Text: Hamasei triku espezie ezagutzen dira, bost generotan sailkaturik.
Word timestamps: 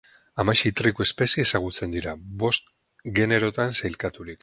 Hamasei 0.43 0.71
triku 0.79 1.03
espezie 1.05 1.45
ezagutzen 1.49 1.95
dira, 1.99 2.17
bost 2.47 2.73
generotan 3.21 3.83
sailkaturik. 3.83 4.39